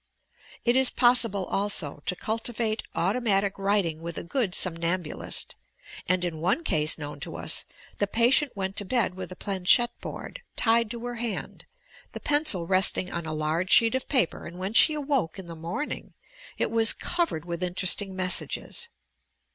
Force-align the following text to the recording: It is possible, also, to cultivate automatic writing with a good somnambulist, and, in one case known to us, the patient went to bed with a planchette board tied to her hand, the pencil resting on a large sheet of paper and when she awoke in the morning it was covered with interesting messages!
It 0.65 0.75
is 0.75 0.89
possible, 0.89 1.45
also, 1.45 2.01
to 2.07 2.15
cultivate 2.15 2.81
automatic 2.95 3.59
writing 3.59 4.01
with 4.01 4.17
a 4.17 4.23
good 4.23 4.55
somnambulist, 4.55 5.53
and, 6.07 6.25
in 6.25 6.39
one 6.39 6.63
case 6.63 6.97
known 6.97 7.19
to 7.19 7.35
us, 7.35 7.65
the 7.99 8.07
patient 8.07 8.53
went 8.55 8.75
to 8.77 8.83
bed 8.83 9.13
with 9.13 9.31
a 9.31 9.35
planchette 9.35 9.91
board 10.01 10.41
tied 10.55 10.89
to 10.89 11.05
her 11.05 11.17
hand, 11.17 11.65
the 12.13 12.19
pencil 12.19 12.65
resting 12.65 13.11
on 13.11 13.27
a 13.27 13.31
large 13.35 13.71
sheet 13.71 13.93
of 13.93 14.09
paper 14.09 14.47
and 14.47 14.57
when 14.57 14.73
she 14.73 14.95
awoke 14.95 15.37
in 15.37 15.45
the 15.45 15.55
morning 15.55 16.15
it 16.57 16.71
was 16.71 16.93
covered 16.93 17.45
with 17.45 17.61
interesting 17.61 18.15
messages! 18.15 18.89